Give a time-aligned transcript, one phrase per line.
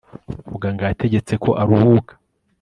[0.51, 2.13] Muganga yategetse ko aruhuka